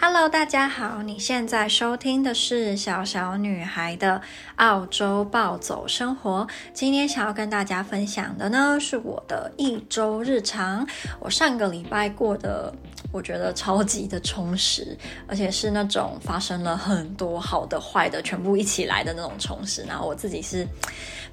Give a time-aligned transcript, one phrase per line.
[0.00, 4.20] Hello，大家好，你现在收听的是小小女孩的
[4.56, 6.44] 澳洲暴走生活。
[6.74, 10.84] 今天想要跟大家分享的呢，是我的一周日常。
[11.20, 12.74] 我上个礼拜过得，
[13.12, 14.98] 我觉得超级的充实，
[15.28, 19.84] 而且是那种发生了很多好的、坏的，全部一起来的那种充实。
[19.84, 20.66] 然后我自己是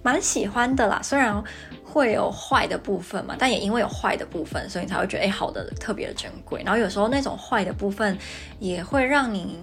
[0.02, 1.44] 蛮喜欢的啦，虽然。
[1.92, 6.62] 会有坏的部分嘛，但也因为有坏的部分，所以你才会觉得哎，好的特别的珍贵。
[6.64, 8.16] 然后有时候那种坏的部分
[8.60, 9.58] 也会让你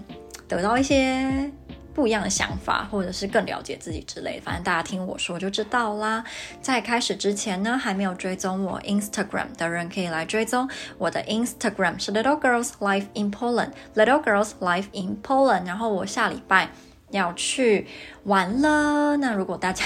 [0.45, 1.49] 得到一些
[1.93, 4.41] 不一样的想法，或者是更了解自己之类。
[4.41, 6.21] 反正大家听我说就知道啦。
[6.61, 15.65] 在开始之前呢，还没有追踪我 Instagram 的人可以来追踪我的 Instagram 是 Little Girls Life in Poland，Little Girls Life in Poland。
[15.65, 16.67] 然后我下礼拜
[17.11, 17.87] 要去
[18.25, 19.85] 玩了，那如果大家。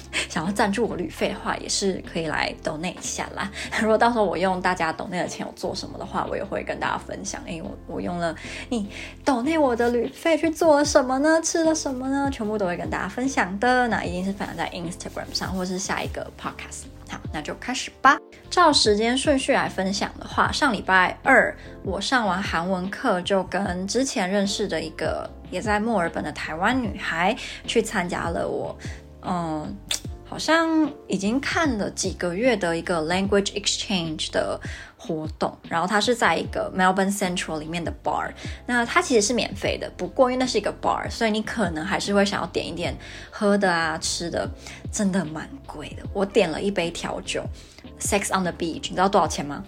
[0.28, 3.50] 想要赞助我旅费的话，也是可以来 donate 一下啦。
[3.80, 7.40] 如果到时候我用大家 donate 的钱有做什么的话，我也会跟大家分享。
[7.46, 8.34] 因为我我用了
[8.68, 8.88] 你
[9.24, 11.40] donate 我的旅费去做了什么呢？
[11.42, 12.28] 吃了什么呢？
[12.32, 13.88] 全部都会跟大家分享的。
[13.88, 16.84] 那一定是分享在 Instagram 上，或是下一个 podcast。
[17.10, 18.16] 好，那就开始吧。
[18.48, 27.36] 照时间顺序来分享的话，上礼拜二我上完韩文课，就跟之前认识的一个也在墨尔本的台湾女孩
[27.66, 28.74] 去参加了我。
[29.22, 29.76] 嗯，
[30.24, 34.60] 好像已经看了几个月的一个 language exchange 的
[34.96, 38.30] 活动，然后它是在一个 Melbourne Central 里面的 bar，
[38.66, 42.96] 那它其实是免费的，不过因为那是一个 bar，所以你可能还是会想要点一点
[43.30, 44.48] 喝的啊、吃的，
[44.92, 46.02] 真的蛮贵的。
[46.12, 47.44] 我点了一杯调酒
[48.02, 49.64] ，Sex on the Beach，你知道多少钱吗？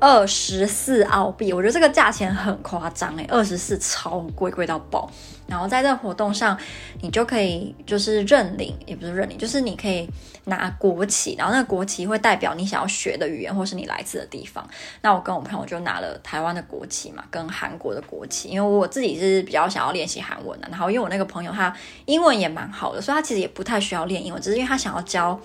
[0.00, 5.10] 二十四澳币，我觉得这个价钱很夸张诶，二十四超贵，贵到爆。
[5.46, 6.58] 然后在这个活动上，
[7.00, 10.08] 你就可以就是认领，也不是认领，就是你可以
[10.46, 14.68] 拿国旗，然后那个国旗会代表你想要学的语言或是你来自的地方。
[15.02, 20.66] 那我跟我朋友就拿了台湾的国旗嘛，跟韩国的国旗，因为我自己是比较想要练习韩文的。
[20.68, 21.72] 然后因为我那个朋友他
[22.06, 25.40] 英文也蛮好的，所以他其实也不太需要练英文，只是因为他想要教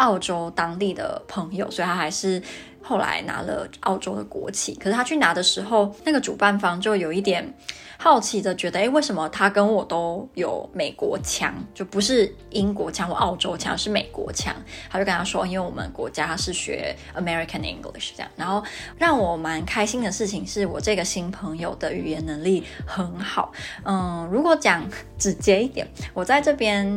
[0.00, 2.42] 澳洲当地的朋友，所以他还是。
[2.82, 7.54] 后来拿了澳洲的国旗，可是他去拿的时候，那个主办方就有一点
[8.02, 14.56] 好奇的觉得，诶，为什么他跟我都有美国腔，就不是英国腔或澳洲腔，是美国腔？
[14.88, 18.30] 他就跟他说，因为我们国家是学 American English 这样。
[18.36, 18.64] 然后
[18.96, 23.52] 让我蛮开心的事情是我这个新朋友的语言能力很好。
[23.84, 24.82] 嗯，如果讲
[25.18, 26.90] 直接一点，我在这边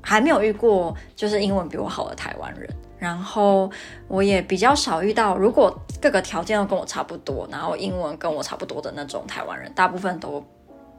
[0.00, 2.70] 还没有遇过就是英文比我好的台湾人。
[3.00, 3.68] 然后
[4.06, 10.44] 我也比较少遇到，如果各个条件都跟我差不多，然后英文跟我差不多的那种台湾人，大部分都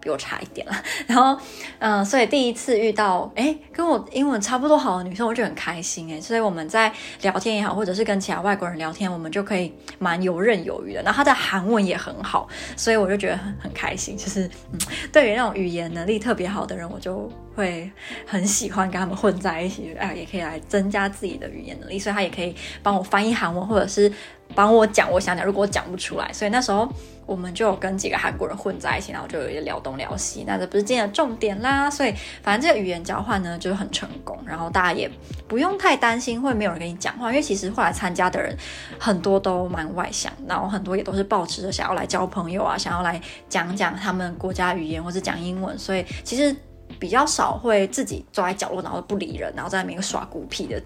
[0.01, 0.73] 比我差一点了。
[1.07, 1.39] 然后，
[1.79, 6.19] 嗯、所以第一次遇到，诶，跟我英文差不多好的女生，我就很开心诶。
[6.19, 6.91] 所以我们在
[7.21, 11.01] 聊天也好，或者是跟其他外国人聊天，我们就可以蛮游刃有余的。
[11.03, 14.17] 然后她的韩文也很好，所以我就觉得很很开心。
[14.17, 14.79] 就是， 嗯，
[15.11, 17.31] 对于那种语言能力特别好的人，我就。
[17.53, 17.91] 会
[18.25, 24.09] 很喜欢跟他们混在一起，哎，也可以来增加自己的语言能力，所以他也可以帮我翻译韩文，或者是
[24.55, 26.89] 帮我讲我想讲，如果我讲不出来，所以那时候
[27.31, 30.43] 我们就跟几个韩国人混在一起，然后就有一些聊东聊西。
[30.45, 35.09] 那这不是今天的重点啦，所以反正这个语言交换呢就是很成功，然后大家也
[35.47, 38.53] 不用太担心会没有人跟你讲话，因为其实后来参加的人
[38.99, 46.53] 很多都蛮外向，然后很多也都是抱持着想要来交朋友啊，想要来讲讲他们国家语言或者讲英文，所以其实。
[46.99, 50.79] 比较少会自己坐在角落，然后不理人，然后在那边耍孤僻的，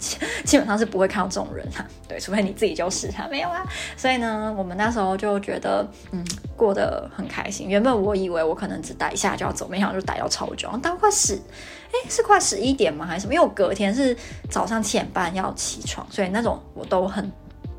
[0.44, 1.86] 基本上是不会看到这种人哈。
[2.08, 3.64] 对，除非你自己就是他，没有啊。
[3.98, 6.24] 所以呢，我们那时候就觉得，嗯，
[6.56, 7.68] 过得很开心。
[7.68, 13.06] 原本我以为我可能只待一下就要走，没想到就待到超久，待到快十，哎，是快十一点吗？
[13.06, 13.34] 还是什么？
[13.34, 14.16] 因为我隔天是
[14.50, 17.32] 早上七点半要起床，所以那种我都很。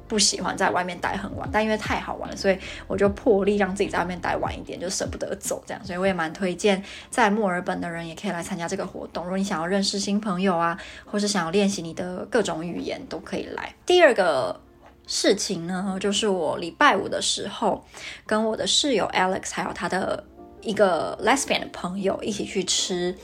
[0.08, 5.84] 不喜欢在外面待很晚，但因为太好玩了，所以我就破例让自己在外面待晚一点，就舍不得走这样。
[5.84, 9.24] 所以我也蛮推荐在墨尔本的人也可以来参加这个活动。
[9.24, 13.74] 如果你想要认识新朋友啊，或是想要练习你的各种语言，都可以来。
[13.84, 14.60] 第二个
[15.06, 17.84] 事情呢，就是我礼拜五的时候
[18.26, 20.24] 跟我的室友 Alex 还有他的
[20.60, 23.16] 一个 Lesbian 的朋友一起去吃。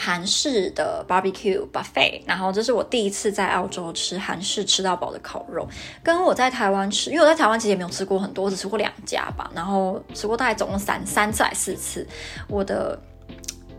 [0.00, 5.68] 韩式的 barbecue buffet，然后这是我第一次在澳洲吃韩式吃到饱的烤肉，
[6.04, 12.06] 跟我在台湾吃，因为我在台湾其实也没有吃过很多，我只吃过两家吧，然后吃过大概总共三三次还四次，
[12.46, 12.96] 我的。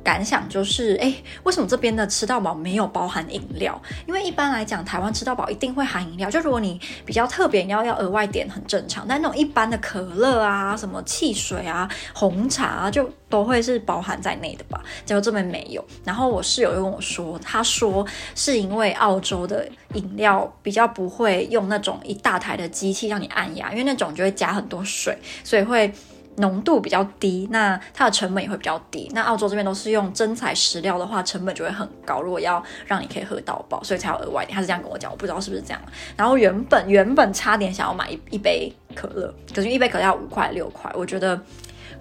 [0.03, 1.13] 感想就是，哎，
[1.43, 3.79] 为什么这边的吃到饱没有包含饮料？
[4.07, 6.29] 因为一般来讲，台湾吃到饱一定会含饮料。
[6.29, 9.05] 就如果你比较特别，你要要额外点很正常。
[9.07, 14.81] 但那种一般的可乐啊、什么汽水啊、红茶啊，就都会是包含在内的吧？
[15.05, 15.83] 结果这边没有。
[16.03, 18.05] 然后我室友又跟我说，他说
[18.35, 25.93] 是因为澳洲的饮料比较不会用那种一大台的机器让你按压，因为那种就会加很多水，所以会。
[26.39, 29.09] 浓度比较低，那它的成本也会比较低。
[29.13, 32.21] 那澳洲这边都是用真材实料的话，成本就会很高。
[32.21, 34.55] 如果要让你可以喝到饱，所以才要额外点。
[34.55, 35.81] 他是这样跟我讲，我不知道是不是这样。
[36.17, 41.39] 然后原本原本差点想要买一一杯可乐，可是一杯可乐要五块六块，我觉得。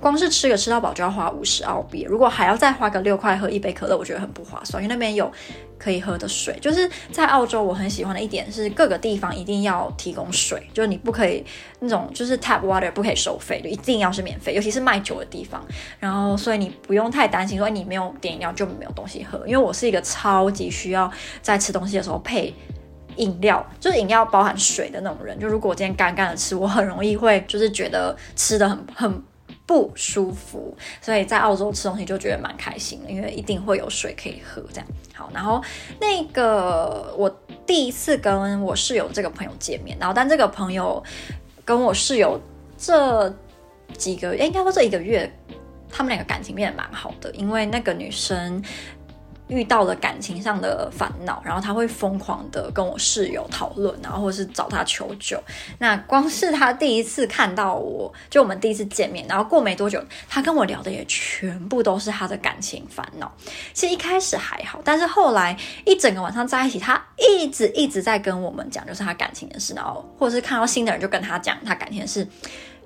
[0.00, 4.82] 光是吃个吃到饱就要花五十澳币，如果还要再花个六块喝一杯可乐，我觉得很不划算。
[4.82, 5.30] 因为那边有
[5.76, 11.44] 可以喝的水，就是在澳洲我很喜欢的一点是各个地方一定要提供水，就是你不可以
[11.80, 15.64] 那种 就是 tap water 不可以收费，就一定要是免费，尤其是卖酒的地方。
[15.98, 21.10] 然后所以你不用太担心说你没有点饮料就没有东西喝，因为我是一个超级需要
[21.42, 22.54] 在吃东西的时候配
[23.16, 25.36] 饮料，就是饮料包含水的那种人。
[25.40, 29.22] 就如果我今天干干的吃，我很容易会就是觉得吃的很很。
[29.68, 34.62] 不舒服，所以在澳洲吃东西就觉得蛮开心的，因为一定会有水可以喝。
[34.72, 35.62] 这样好，然后
[36.00, 37.28] 那个我
[37.66, 41.04] 第一次跟我室友这个朋友见面，然后但这个朋友
[41.66, 42.40] 跟我室友
[42.78, 43.30] 这
[43.98, 45.30] 几个月，应该说这一个月，
[45.90, 48.64] 他们两个感情变得蛮好的，因为那个女生。
[49.48, 55.42] 遇到了感情上的烦恼，然后他会疯狂的跟我室友讨论，然后或是找他求救。
[55.78, 63.32] 那光是他第一次看到我，就我们第一次见面，然后过没多久，他跟我聊的也全部都是他的感情烦恼。
[63.72, 65.56] 其实一开始还好，但是后来
[65.86, 72.28] 一整个晚上在一起，他一直一直在跟我们讲，就是他感情的事，然后或者是看到新的人就跟他讲他感情的事，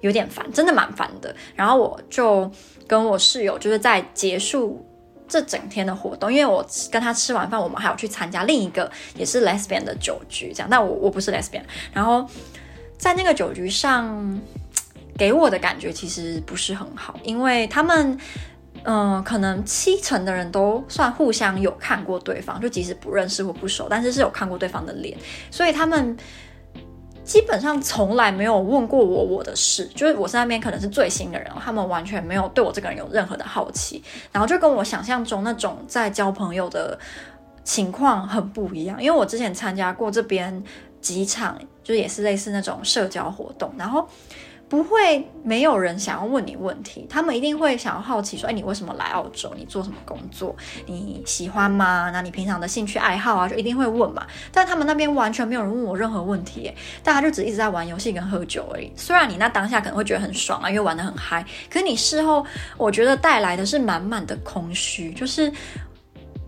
[0.01, 1.35] 有点烦，真的蛮烦的。
[1.57, 2.49] 然后我就
[2.87, 4.87] 跟我室友就是在结束。
[5.33, 10.69] 这整天的活动，因为我跟他吃完饭，我们还要去参加另一个也是 lesbian 的酒局，这样。
[10.71, 12.29] 但我我不是 lesbian，然后
[12.99, 14.39] 在那个酒局上，
[15.17, 18.19] 给我的感觉其实不是很好，因为他们，
[18.83, 25.17] 嗯、可能七成的人都算互相有看过对方，就即使不认识或不熟，但是是有看过对方的脸，
[25.51, 26.15] 所以他们。
[27.25, 36.99] 基本上从来没有问过我我的事，就是我在那边可能是最新的人，他们完全没有对我这个人有任何的好奇，然后就跟我想象中那种在交朋友的
[37.65, 39.03] 情况很不一样。
[39.03, 40.63] 因为我之前参加过这边
[41.01, 44.07] 几场，就也是类似那种社交活动，然后。
[44.73, 49.53] 不会，没有人想要问你问题，他们一定会想要好奇说，哎，你为什么来澳洲？
[49.55, 50.57] 你做什么工作？
[50.87, 52.09] 你喜欢吗？
[52.11, 54.27] 那你平常的兴趣爱好啊，就一定会问嘛。
[54.51, 56.73] 但他们那边完全没有人问我任何问题，
[57.03, 58.91] 大家就只一直在玩游戏跟喝酒而已。
[58.97, 62.43] 虽然你那当下可能会觉得很爽啊，因为玩得很嗨，可是你事后
[62.79, 65.53] 我觉得带来的是满满的空虚，就是。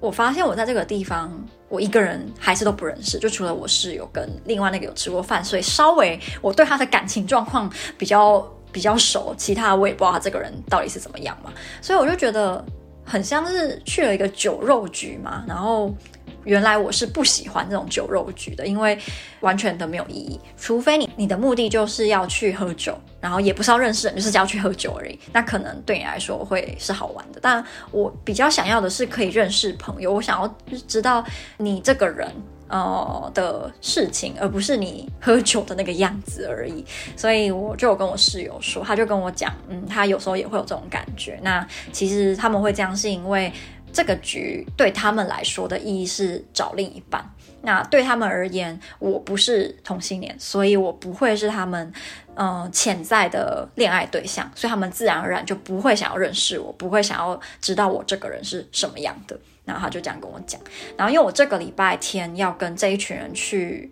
[0.04, 1.32] 我发现我在这个地方，
[1.70, 12.62] 我一个人还是都不认识，就除了我室友跟另外那个有吃过饭，所以稍微我对他的感情状况比较比较熟，其他我也不知道他这个人到底是怎么样嘛，所以我就觉得
[13.02, 15.90] 很像是去了一个酒肉局嘛，然后。
[16.44, 18.98] 原来我是不喜欢这种酒肉局的，因为
[19.40, 20.38] 完全都没有意义。
[20.56, 25.18] 除非你你的目的就是要去喝酒，然后也不是要认识人，就是要去喝酒而已。
[25.32, 27.38] 那可能对你来说会是好玩的。
[27.42, 30.56] 但我比较想要的是可以认识朋友，我想要
[30.86, 31.24] 知道
[31.56, 32.30] 你这个人
[32.68, 36.84] 呃的事情，而不是你喝酒的那个样子而已。
[37.16, 41.38] 所以我就有跟我室友说，他就跟我讲，嗯，他有时候也会有这种感觉。
[41.42, 43.52] 那其实他们会这样是因为。
[43.94, 47.24] 这个局对他们来说的意义是找另一半。
[47.62, 51.90] 那对他们而言，我不是同性恋，所以我不会是他们
[52.34, 59.38] 嗯、潜在的恋爱对象，所以他们自然而然就不会想要认识我，不会想要知道我这个人是什么样的。
[59.64, 60.60] 然后他就这样跟我讲。
[60.94, 63.90] 然后因为我这个礼拜天要跟这一群人去。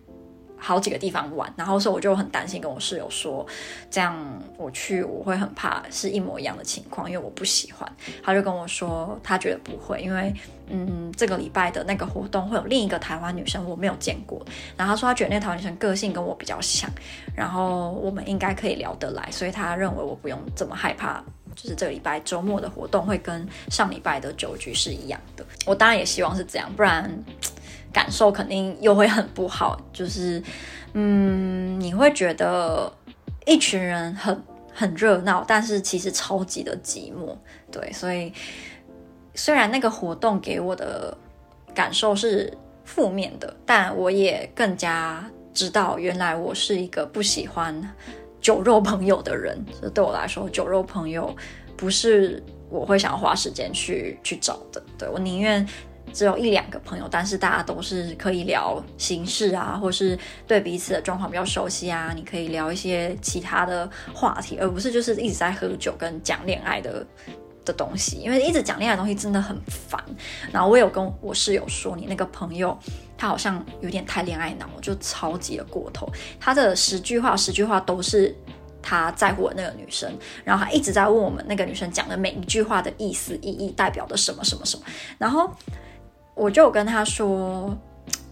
[0.63, 3.45] 好几个地方玩，然后所以我就很担心，跟我室友说，
[3.91, 4.17] 这样
[4.57, 7.91] 我去我会很怕是一模一样的情况，因为我不喜欢。
[8.23, 10.33] 他就跟我说，他觉得不会，因为
[10.69, 14.41] 嗯，这个礼拜的那个活动会有另一个台湾女生，我没有见过。
[14.77, 16.89] 然后他说他觉得那台湾女生个性跟我比较像，
[17.35, 21.23] 然后我们应该可以聊得来，所以他认为我不用这么害怕，
[21.57, 25.45] 就是这个礼拜周末的活动会跟上礼拜的酒局是一样的。
[25.67, 27.13] 我当然也希望是这样，不然。
[27.93, 30.43] 感受肯定又会很不好，就是，
[30.95, 32.91] 嗯，你会觉得
[33.45, 37.37] 一群人很很热闹，但是其实超级的寂寞，
[37.71, 38.33] 对，所以
[39.35, 41.17] 虽然那个活动给我的
[41.75, 42.53] 感受是
[42.85, 45.23] 负面的，但我也更加
[45.53, 47.79] 知道，原来我是一个不喜欢
[48.41, 51.35] 酒肉朋友的人，这对我来说，酒肉朋友
[51.77, 55.67] 不是我会想花时间去去找的，对，我宁愿。
[56.13, 62.13] 只有一两个朋友，但是大家都是可以聊心事啊，或是对彼此的状况比较熟悉啊。
[62.15, 67.07] 你可以聊一些其他的话题，而不是就是一直在喝酒跟讲恋爱的
[67.65, 68.17] 的东西。
[68.17, 70.03] 因为一直讲恋爱的东西真的很烦。
[70.53, 72.77] 然后我有跟我室友说，你那个朋友
[73.17, 76.07] 他好像有点太恋爱脑，就超级的过头。
[76.41, 78.35] 他的十句话十句话都是。
[78.85, 84.83] 他在乎的那个女生，然后他一直在问我们那个女生讲的每一句话的意思、意义代表的什么什么什么。
[85.19, 85.49] 然后
[86.35, 87.77] 我就跟他说，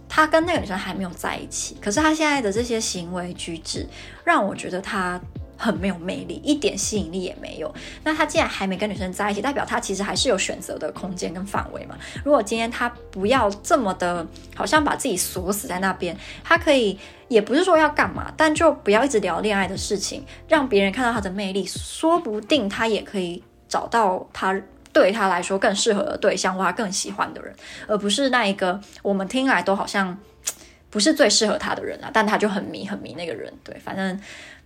[0.08, 3.86] 他跟那个女生还没有在一起，可是他现在的这些行为举止
[4.24, 5.20] 让我觉得他。
[5.62, 7.70] 很没有魅力，一点吸引力也没有。
[8.02, 11.94] 那他既然还没跟女生在一起，代表他其实还是有选择的空间跟范围嘛。
[12.24, 24.58] 如果今天他不要这么的，好像把自己锁死在那边，他可以，也不是说要干嘛，但就不要一直聊恋爱的事情，让别人看到他的魅力，说不定他也可以找到他
[24.92, 27.54] 对他来说更适合的对象，或他更喜欢的人，
[27.86, 30.16] 而不是那一个我们听来都好像
[30.90, 32.10] 不是最适合他的人啊。
[32.12, 34.20] 但他就很迷很迷那个人，对，反正。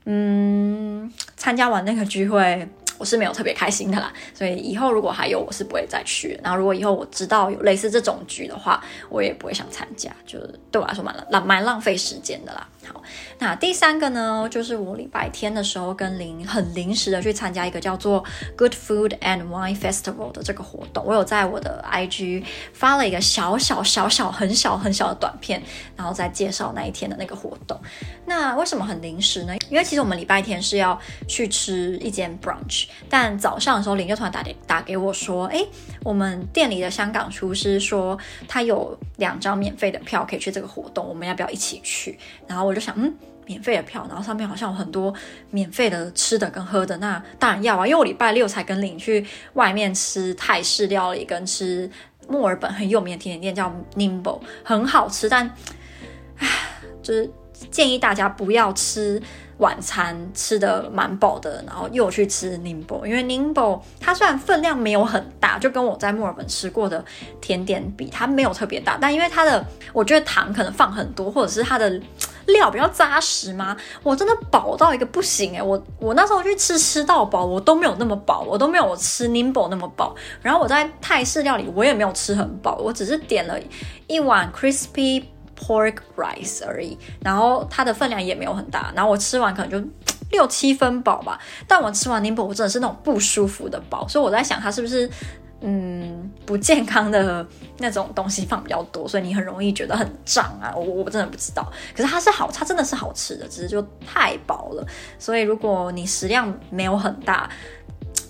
[0.06, 4.12] 嗯，参加完那个聚会，我是没有特别开心的啦。
[4.34, 6.38] 所以以后如果还有，我是不会再去。
[6.42, 10.38] 然后如果以后我知道有类似这种局的话，我也不会想参加，就
[10.70, 12.68] 对我来说蛮浪蛮浪费时间的啦。
[12.86, 13.02] 好，
[13.38, 18.22] 那第三个呢，就是我礼拜天的时候跟临很临时的去参加一个叫做
[18.58, 21.02] Good Food and Wine Festival 的这个活动。
[21.04, 25.62] 我有在我的 IG 发了一个小小小小很小很小的短片，
[25.96, 27.80] 然后再介绍那一天的那个活动。
[28.26, 29.56] 那为什么很临时呢？
[29.70, 35.66] 因为其实我们礼拜天是要去吃一间 brunch，但早上的时候林就突然打给打给我说，诶，
[36.02, 42.18] 我们店里的香港厨师说他有两张免费的票可以去这个活动，我们要不要一起去？
[42.46, 42.74] 然后我。
[42.74, 43.14] 我就想，嗯，
[43.46, 45.14] 免费的票，然后上面好像有很多
[45.52, 51.88] 免费的吃的跟喝的，那当然要啊，因为我礼拜六才跟领去外面吃泰式料理，跟吃
[52.26, 55.48] 墨尔本很有名的甜点店叫 Nimble，很好吃，但，
[56.38, 56.48] 唉，
[57.00, 57.30] 就是
[57.70, 59.22] 建议大家不要吃
[59.58, 67.04] 晚餐吃得蛮饱的，然后又去吃 Nimble，因为 Nimble 它虽然分量没有很大，就跟我在墨尔本吃过的
[67.40, 72.00] 甜点比，它没有特别大，但因为它的，我觉得糖可能放很多，或者是它的。
[72.46, 73.74] 料比较扎实吗？
[74.02, 75.62] 我真的饱到一个不行哎！
[75.62, 80.14] 我我那时候去吃吃到饱，我都没有那么饱，我都没有我吃 Nimble 那么饱。
[80.42, 83.58] 然后我在泰式料理，我也没有吃很饱，我只是点了
[84.08, 85.24] 一碗 crispy
[85.64, 86.98] pork rice 而已。
[87.20, 89.88] 然后它的分量也没有很大，然后我吃完可能就
[90.30, 91.40] 六七分饱吧。
[91.68, 95.08] 但我吃完 Nimble，我真的是那种不舒服的饱，所以我在想它是不是。
[95.66, 97.46] 嗯，不健康的
[97.78, 100.70] 那种东西放比较多，所以你很容易觉得很胀啊。
[100.76, 104.86] 我我真的不知道，可是它是好，它真的是好吃的，只是就太饱了。
[105.18, 107.48] 所以如果你食量没有很大。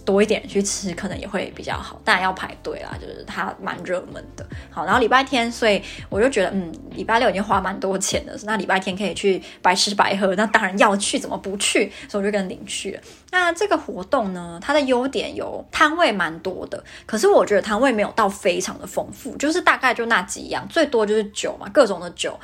[0.05, 4.47] 多一点去吃可能也会比较好，当然要排队啦，就是它蛮热门的。
[4.71, 11.91] 好，然后礼拜天，所以我就觉得，嗯，礼拜六已经花蛮多钱了，那礼拜天可以去白吃白喝，那当然要去，怎么不去？
[12.09, 13.01] 所以我就跟领去了。
[13.31, 22.39] 那这个活动呢，它的优点有摊位蛮多的，可是我觉得摊位没有到非常的丰富，就是大概就那几样，最多就是酒嘛，各种的酒，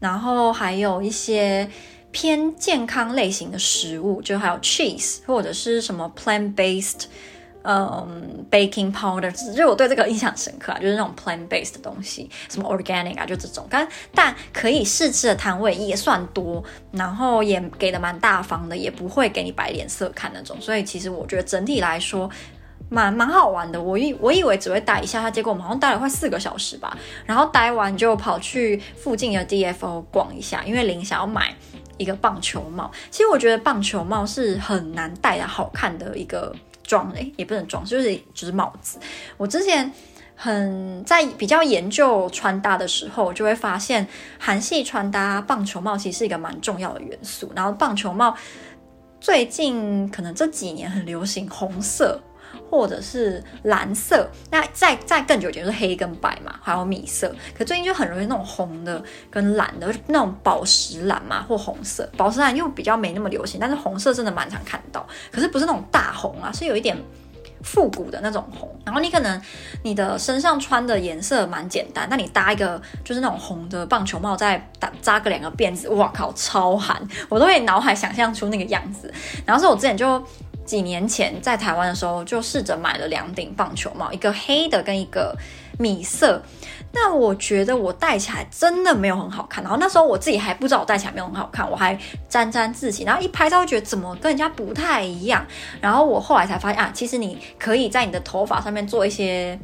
[0.00, 1.68] 然后还有一些。
[2.14, 7.06] 偏健康类型的食物，就还有 cheese 或者是什么 plant-based，
[7.62, 13.66] 嗯，baking powder，就我对这个印象深刻啊，就是那种 plant-based 的东西，什么 organic 啊，就这种。
[13.68, 20.56] 但但可以试吃的摊位也算多，然后也给的蛮大方的，也不会给你摆脸色看那种。
[20.60, 22.30] 所以其实我觉得整体来说，
[22.88, 23.82] 蛮蛮好玩的。
[23.82, 26.96] 我以我以为只会待一下，他结果我们好像待了快四个小时吧。
[27.26, 31.52] 然后待完就跑去附近的 DFO 逛一下，因为林想要买。
[31.96, 38.98] 一个棒球帽，其实我觉得棒球帽是很难戴的好看的一个装，诶，也不能装，就是就是帽子。
[39.36, 39.90] 我之前
[40.34, 44.06] 很在比较研究穿搭的时候，就会发现
[44.38, 47.52] 韩系穿搭棒球帽其实是一个蛮重要的元素。
[47.54, 48.36] 然后棒球帽
[49.20, 52.20] 最近可能这几年很流行红色。
[52.70, 57.34] 或者是蓝色，那再再更久一点就是黑跟白嘛，还有米色。
[57.56, 62.08] 可最近就很容易那种红的跟蓝的，那种宝石蓝嘛，或红色。
[62.16, 65.06] 宝石蓝又比较没那么流行，但是红色真的蛮常看到。
[65.30, 66.96] 可是不是那种大红啊，是有一点
[67.62, 68.70] 复古的那种红。
[68.84, 69.40] 然后你可能
[69.82, 77.00] 你的身上穿的颜色蛮简单，那你搭一个就是那种红的棒球帽，再打扎个两个辫子，哇靠，超韩！
[77.28, 79.12] 我都会脑海想象出那个样子。
[79.46, 80.22] 然后是我之前就。
[80.64, 85.36] 几年前在台湾的时候，就试着买了两顶棒球帽，一个黑的跟一个
[85.78, 86.42] 米色。
[86.92, 89.62] 那我觉得我戴起来真的没有很好看。
[89.64, 93.02] 然后那时候我自己还不知道我戴起来没有很好看，我还沾沾自喜。
[93.04, 95.44] 然后一拍照觉得怎么跟人家不太一样。
[95.80, 99.58] 然后我后来才发现啊，其实你可以在你的头发上面做一些，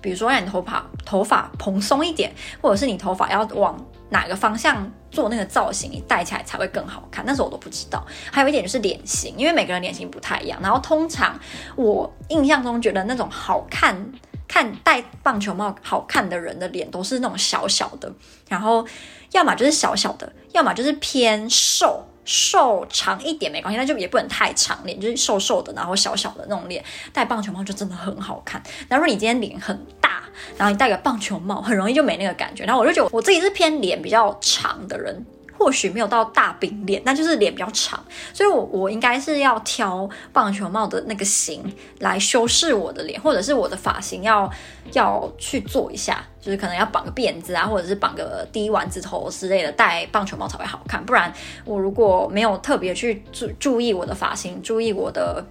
[0.00, 7.24] 比如说让你头发头发蓬松一点，或者是你头发要往哪个方向做那个造型，你戴起来才会更好看。
[7.26, 8.04] 那时候我都不知道。
[8.30, 10.58] 还有一点就是脸型，因为每个人脸型不太一样。
[10.62, 11.38] 然后通常
[11.76, 14.12] 我印象中觉得那种好看、
[14.46, 18.12] 看戴棒球帽好看的人的脸都是那种小小的，
[18.48, 18.86] 然后
[19.32, 22.06] 要么就是小小的，要么就是偏瘦。
[22.26, 26.82] 瘦长一点没关系，那就也不能太长脸，就是瘦瘦的，然后小小的那种脸，
[27.12, 28.62] 戴棒球帽就真的很好看。
[28.88, 29.78] 然后如果你今天脸很，
[30.56, 32.64] 然后你戴个棒球帽，很容易就没那个感觉。
[32.64, 35.24] 然后我就觉得我自己是偏脸比较长的人。
[35.56, 41.62] 或许没有到大饼脸，但就是脸比较长，所以我我应该是要挑棒球帽的那个型
[42.00, 44.50] 来修饰我的脸，或者是我的发型要
[44.92, 51.02] 要去做一下，就是可能要绑个辫子啊，或者是绑个低丸子头之类的，戴棒球帽才会好看。
[51.06, 51.32] 不然
[51.64, 55.42] 我如果没有特别去注注意我的发型，注意我的。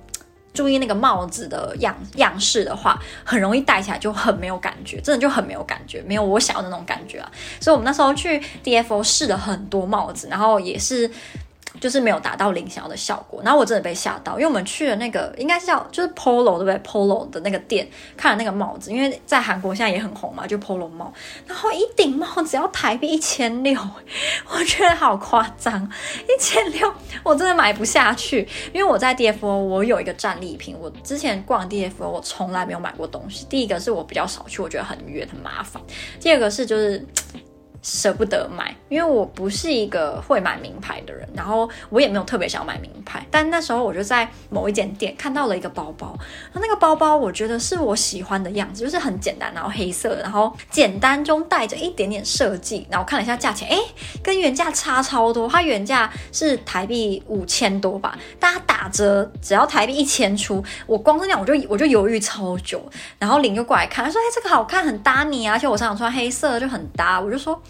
[0.54, 7.32] 注意那个帽子的样样式的话，很容易戴起来就很没有感觉，真的就很没有感觉，没有我想要的那种感觉啊。
[7.60, 11.10] 所以我们那时候去 DFO 试了很多帽子，然后也是。
[11.80, 21.12] 就是没有达到林想要的效果，然后我真的被吓到，因为我们去了那个应该是叫就是 Polo 对不对？Polo 的那个店看了那个帽子，因为在韩国现在也很红嘛，就 Polo 帽，
[21.48, 23.80] 然后一顶帽只要台币一千六，
[24.50, 25.90] 我觉得好夸张，
[26.24, 35.82] 一千六我真的买不下去，因为我在 DFO 我有一个战利品，我之前逛 DFO 我从来没有买过东西，第一个是我比较少去，我觉得很远很麻烦，
[36.20, 37.06] 第二个是就是。
[37.84, 43.24] 舍不得买，因为我不是一个会买名牌的人，然后我也没有特别想买名牌。
[43.30, 46.18] 但那时候我就在某一间店看到了一个包包，
[46.54, 52.88] 那个包包我觉得是我喜欢的样子，就是很简单，然后黑色，然后简单中带着一点点设计。
[52.90, 53.78] 然后我看了一下价钱，诶，
[54.24, 60.64] 跟原价差超多，它原价是台币五千多吧，但它打折只要台币一千出。
[60.88, 62.82] 我光是那样我就我就犹豫超久，
[63.20, 67.62] 然后林就过来看，他说：“哎，这个好看，很搭你啊，而且我常常穿黑色就很搭。”我就说。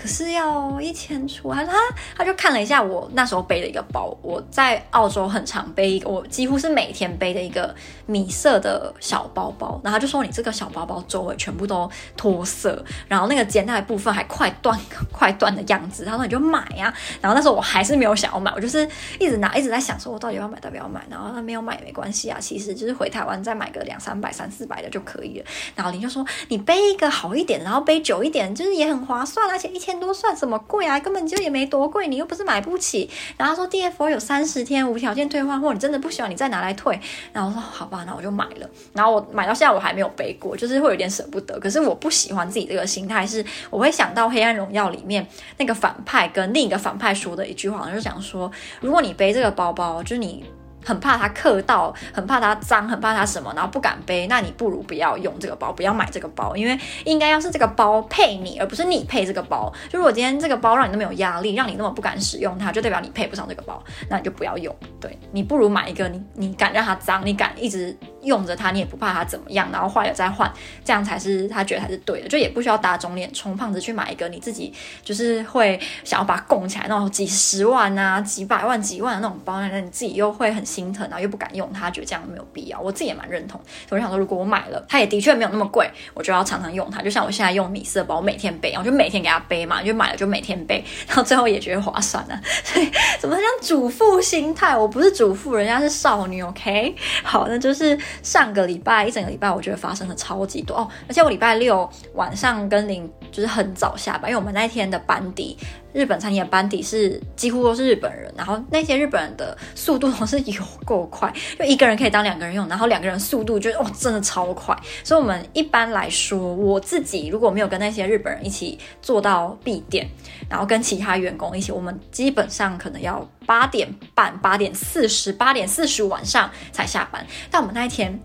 [0.00, 1.72] 可是要一千出，他他
[2.16, 7.74] 他就看了一下我那时候背的一个包，我在澳洲很常背一个，我几乎是每天背的一个
[8.06, 14.78] 米色的小包包，然后他就说，你这个小包包周围全部都脱色，然后那个肩带部分还快断
[15.10, 18.88] 快断的样子，他说你就买呀，然后那时候我还是没有想要买，我就是
[19.18, 29.87] 一直拿一直在想说，我到底要买，到底要买，然后他没有买也没关系啊，其实就是回台湾再买个两三百三四百的就可以了，然后林就说你背一个好一点，然后背久一点，就是也很划算，而且一千。
[29.88, 31.00] 千多算什么贵啊？
[31.00, 33.08] 根本就也没多贵，你又不是买不起。
[33.38, 37.00] 然后说 DFO 有三十天无条件退换货，你真的不喜欢，你再拿来退。
[37.32, 38.68] 然后我说好吧，那我就买了。
[38.92, 41.58] 然后我买到现在我还没有背过，就是会有点舍不得。
[41.58, 50.44] 可是我不喜欢自己这个心态，是我会想到《黑暗荣耀》里面那个反派跟另一个反派说的一句话，就是讲说，如果你背这个包包，就是你。
[50.84, 54.26] 很怕它刻到，很怕它脏，很怕它什么，然后不敢背。
[54.26, 59.72] 那你不如不要用这个包，不要买这个包，因为应该要是这个包配你，而不是你配这个包。
[59.88, 64.74] 就如果今天这个包让你那么有压力，让你那么不敢使用它，就代表你配不上这个包，那你就不要用。
[65.00, 70.50] 对，你不如买一个你你敢让它脏，你敢一直用着它，你也不怕它怎么样，然后坏了再换，
[70.84, 72.28] 这样才是他觉得才是对的。
[72.28, 82.80] 就也不需要打肿脸充胖子去买一个你自己就是会想要把它供起来那种几十万啊、几百万、几万的那种包，那你自己又会很心疼，然后又不敢用它，觉得这样没有必要。
[82.80, 87.00] 我自己也蛮认同，所以我想说，如果我买了，它也的确没有那么贵，我就要常常用它。
[87.02, 92.40] 就像我现在用米色包，我每天背，我就每天给它背嘛，就买了就每天背，然后最后也觉得划算了。
[92.64, 94.76] 所 以怎么像主妇心态？
[94.76, 96.94] 我不是主妇，人家是少女，OK？
[97.22, 97.98] 好，那就是。
[98.22, 105.56] 上个礼拜一整个礼拜，我觉得发生了超级多哦，而且我礼拜六晚上跟林就是很早下班，因为我们那天的班底，
[105.92, 120.08] 日本餐厅的班底是几乎都是日本人，然后那些日本人的速度都是有够快，就一个人可以当两个人用，然后两个人速度就哦真的超快，所以我们一般来说，我自己如果没有跟那些日本人一起做到闭店，
[120.48, 128.20] 然后跟其他员工一起，我们基本上可能要八点半、八点四十、八点四十晚上才下班，但我们那一天。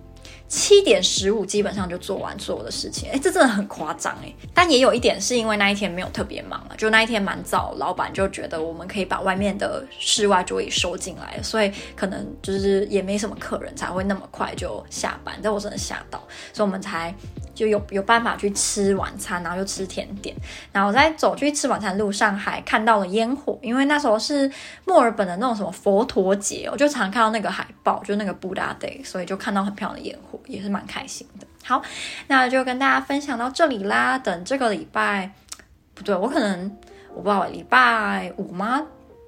[0.53, 4.31] 七点十五基本上就做完所有的事情，哎，这真的很夸张哎。
[4.53, 15.33] 但也有一点是因为那一天没有特别忙了，就那一天蛮早，老板就觉得我们可以把外面的室外桌椅收进来，所以可能就是也没什么客人才会那么快就下班。
[15.41, 16.21] 但我真的吓到，
[16.53, 17.11] 所以我们才
[17.55, 20.35] 就有有办法去吃晚餐，然后又吃甜点。
[20.71, 24.51] 然后在走去吃晚餐路上还看到了烟火，因为那时候是
[24.85, 30.39] 墨尔本的那种什么佛陀节，我就常看到那个海报，就那个 Buddha Day，所以就看到很漂亮的烟火。
[30.47, 31.47] 也是蛮开心的。
[31.63, 31.81] 好，
[32.27, 34.17] 那就跟大家分享到这里啦。
[34.17, 35.31] 等这个礼拜，
[35.93, 36.77] 不对，我可能
[37.13, 38.85] 我不知道礼拜五吗？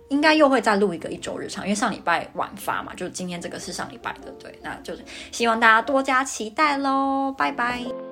[0.09, 4.31] 应该又会再录一个一周日常，因为上礼拜晚发嘛，就今天这个是上礼拜的。
[4.39, 4.93] 对，那就
[5.31, 7.33] 希望大家多加期待喽。
[7.35, 8.04] 拜拜。